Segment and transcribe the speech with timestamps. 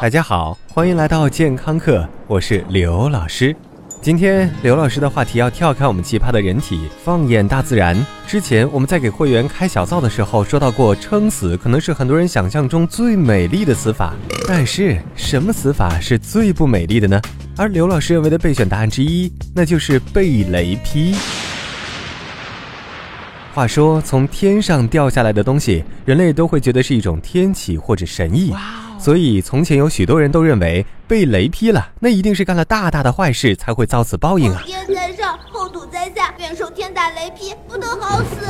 [0.00, 3.54] 大家好，欢迎来到健康课，我是刘老师。
[4.00, 7.94] 今天刘老师的话题要跳开我们奇葩的人体，放眼大自然。
[8.26, 14.14] 之前我们在给会员开小灶的时候说到过，撑死可能是很多人想象中最美丽的死法，
[14.48, 17.20] 但是什么死法是最不美丽的呢？
[17.58, 21.14] 而刘老师认为的备选答案之一，那就是被雷劈。
[23.52, 28.54] 话说，从天上掉下来的东西，人类都会觉得是一种天启或者神意。
[29.00, 34.62] 所以，从前有许多人都认为被雷劈了，那一定是干了大大的坏事才会遭此报应啊！
[34.66, 38.46] 天在上，厚土在下，愿受天打雷劈，不得好死。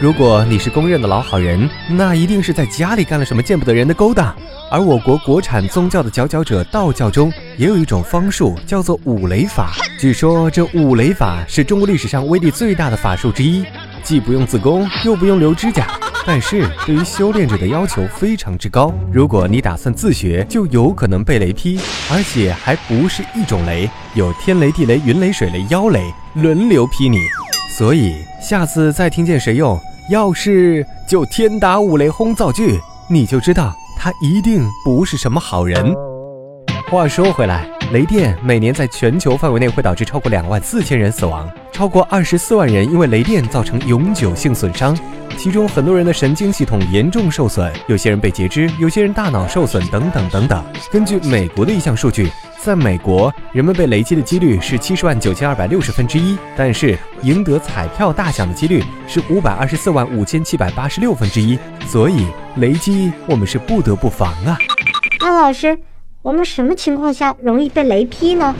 [0.00, 4.34] 如果你是公认的老好人，那一定是在家里干了什么见不得人的勾当。
[4.70, 9.72] 而我国国产宗教的佼佼者道教中，也有一种方术叫做五雷法。
[9.98, 13.66] 据说这五雷法是中国历史上威力最大的法术之一，
[14.02, 15.86] 既不用自宫，又不用留指甲。
[16.26, 21.78] 但是对于修炼者的要求非常之高，如果你打算自学，就有可能被雷劈，
[22.12, 27.18] 而且还不是一种雷，有天雷、地雷、云雷、水雷、妖雷轮流劈你。
[27.76, 29.78] 所以下次再听见谁用
[30.10, 35.94] “要是就天打五雷轰”造句，你就知道他一定不是什么好人。
[36.90, 44.96] 话说回来，雷电每年在全球范围内会导致超过两万四千人死亡，超过二十四万人因为雷电造成永久性损伤。
[45.42, 50.62] 其中很多人的神经系统严重受损，有些人被截肢，有些人大脑受损，等等等等。
[50.92, 61.58] 根据美国的一项数据，在美国，人们被雷击的几率是七十万九千二百六十分之一，但是赢得彩票大奖的几率是五百二十四万五千七百八十六分之一。
[61.86, 64.58] 所以，雷击我们是不得不防啊。
[65.20, 65.78] 那老师，
[66.20, 68.54] 我们什么情况下容易被雷劈呢？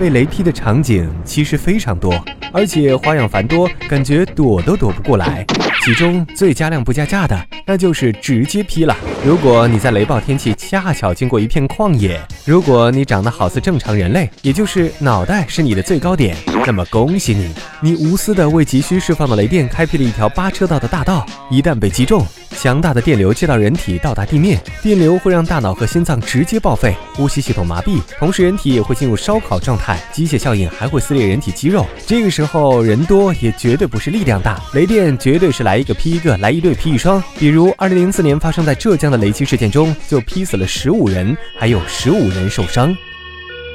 [0.00, 2.12] 被雷劈的场景其实非常多，
[2.52, 5.46] 而且花样繁多，感觉躲都躲不过来。
[5.84, 8.96] 其中最加量不加价的，那就是直接劈了。
[9.22, 16.34] 如果你在雷暴天气恰巧经过一片旷野，如果你长得好似正常人类，也就是脑袋是你的最高点，
[16.66, 21.26] 那么恭喜你，你无私的为急需释放的雷电开辟了一条八车道的大道。
[21.50, 22.26] 一旦被击中，
[22.56, 31.86] 强大的电流接到人体到达地面，电流会让大脑和心脏直接报废，呼吸系统麻痹，同时人体也会进入烧烤状态，机械效应还会撕裂人体肌肉。
[32.06, 35.73] 这个时候人多也绝对不是力量大，雷电绝对是来。
[35.74, 37.20] 来一个劈一个，来一对劈一双。
[37.36, 42.96] 比如二零零四年发生在浙江的雷击事件中，就劈死了十五人，还有十五人受伤。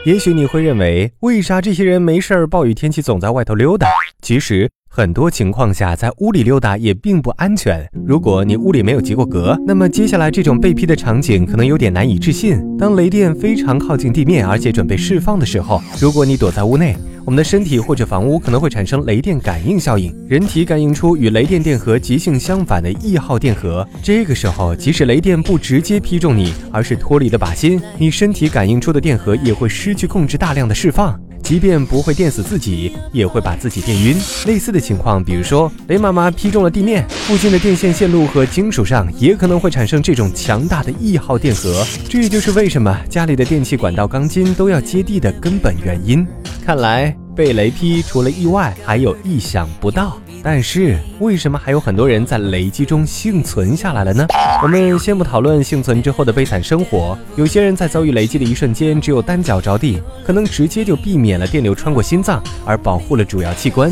[0.05, 3.89] 也许你会认为，为啥这些人没事儿，暴雨天气总在外头溜达？
[4.21, 4.69] 其实。
[4.91, 7.88] 很多情况下，在屋里溜达也并不安全。
[8.07, 12.59] 如果你屋里没有及过格，那么接下来这种被劈的场景可能有点难以置信。
[12.75, 16.97] 当雷电非常靠近地面，而且准备释放的时候，如果你躲在屋内，
[17.29, 23.88] 我们的身体或者房屋可能会产生雷电感应效应，人体感应出与雷电电荷极性相反的异号电荷。
[24.01, 31.16] 这个时候，即使雷电不直接劈中你，而是脱离了靶心，你身体感应出的电荷也会失去控制，大量的释放。
[31.44, 34.16] 即便不会电死自己，也会把自己电晕。
[34.47, 41.85] 类似的情况，比如说雷妈妈劈中了地面，附近的电线线路和金属上也可能会产生这种强大的异号电荷。
[42.09, 46.25] 这就是为什么家里的电器管道钢筋都要接地的根本原因。
[46.63, 50.17] 看来被雷劈，除了意外，还有意想不到。
[50.44, 54.27] 但是为什么还有很多人在雷击中幸存下来了呢？
[54.61, 63.89] 我们先不讨论幸存之后的悲惨生活，有些人在遭遇雷击的一瞬间，只有单脚着地，可能直接就避免了电流穿过心脏，而保护了主要器官；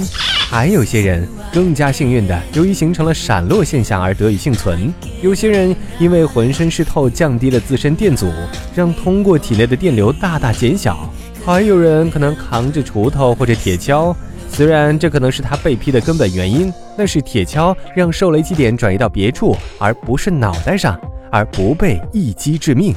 [0.50, 4.94] 还有些人更加幸运的，由于形成了闪落现象而得以幸存。
[5.22, 8.30] 有些人因为浑身湿透，降低了自身电阻，
[8.76, 10.96] 让通过体内的电流大大减小；
[11.48, 14.14] 还有人可能扛着锄头或者铁锹。
[14.50, 21.00] 虽然这可能是他被劈的根本原因，但是铁锹让受雷击点转移到别处，而不是脑袋上，
[21.32, 22.94] 而不被一击致命。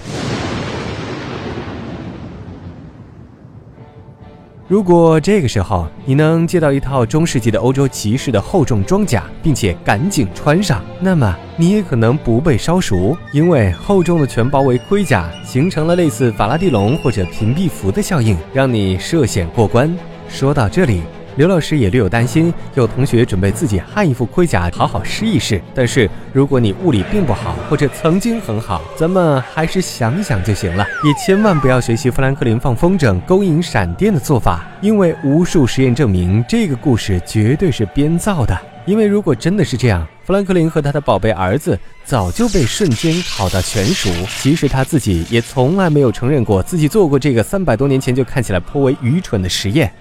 [4.70, 19.92] 如果这个时候你能借到一套中世纪的欧洲骑士的厚重装甲，并且赶紧穿上，那么你也可能不被烧熟，因为厚重的全包围盔甲形成了类似法拉第笼或者屏蔽服的效应，让你涉险过关。
[20.28, 21.02] 说到这里。
[21.36, 25.60] 刘老师也略有担心，有同学准备自己焊一副盔甲，好好试一试。
[25.74, 30.84] 但是如果你物理并不好，或者曾经很好，咱们还是想想就行了。
[31.04, 38.58] 也千万不要学习富兰克林放风筝勾引闪电的做法，因为无数实验证明这个故事绝对是编造的。
[38.86, 44.10] 因为如果真的是这样，富兰克林和他的宝贝儿子早就被瞬间烤到全熟。
[44.38, 49.92] 其实他自己也从来没有承认过自己做过这个三百多年前就看起来颇为愚蠢的实验。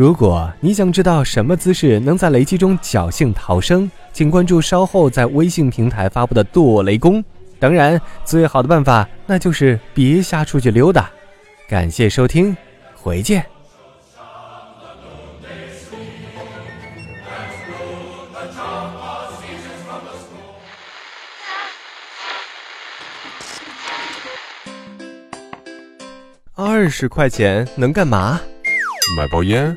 [0.00, 7.22] 如果你想知道什么姿势能在雷击中侥幸逃生，请关注稍后在微信平台发布的“剁雷功”。
[7.60, 11.10] 当然，最好的办法那就是别瞎出去溜达。
[11.68, 12.56] 感谢收听，
[12.94, 13.44] 回见。
[26.54, 28.40] 二十块钱能干嘛？
[29.14, 29.76] 买包烟。